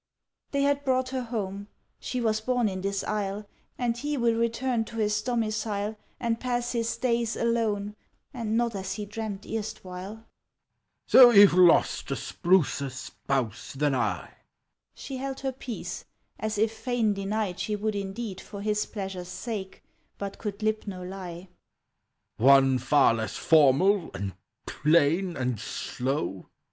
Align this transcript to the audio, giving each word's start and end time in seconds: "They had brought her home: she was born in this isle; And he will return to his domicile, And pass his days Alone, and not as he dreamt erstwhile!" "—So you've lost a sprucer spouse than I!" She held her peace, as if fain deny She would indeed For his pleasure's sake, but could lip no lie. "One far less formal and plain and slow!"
"They 0.49 0.63
had 0.63 0.83
brought 0.83 1.09
her 1.09 1.21
home: 1.21 1.67
she 1.99 2.21
was 2.21 2.41
born 2.41 2.67
in 2.67 2.81
this 2.81 3.03
isle; 3.03 3.45
And 3.77 3.95
he 3.95 4.17
will 4.17 4.33
return 4.33 4.83
to 4.85 4.95
his 4.95 5.21
domicile, 5.21 5.95
And 6.19 6.39
pass 6.39 6.71
his 6.71 6.97
days 6.97 7.35
Alone, 7.35 7.95
and 8.33 8.57
not 8.57 8.73
as 8.73 8.93
he 8.93 9.05
dreamt 9.05 9.45
erstwhile!" 9.45 10.25
"—So 11.07 11.29
you've 11.29 11.53
lost 11.53 12.09
a 12.09 12.15
sprucer 12.15 12.89
spouse 12.89 13.73
than 13.73 13.93
I!" 13.93 14.31
She 14.95 15.17
held 15.17 15.41
her 15.41 15.51
peace, 15.51 16.03
as 16.39 16.57
if 16.57 16.71
fain 16.73 17.13
deny 17.13 17.53
She 17.55 17.75
would 17.75 17.93
indeed 17.95 18.41
For 18.41 18.63
his 18.63 18.87
pleasure's 18.87 19.29
sake, 19.29 19.83
but 20.17 20.39
could 20.39 20.63
lip 20.63 20.87
no 20.87 21.03
lie. 21.03 21.47
"One 22.37 22.79
far 22.79 23.13
less 23.13 23.37
formal 23.37 24.09
and 24.15 24.33
plain 24.65 25.37
and 25.37 25.59
slow!" 25.59 26.49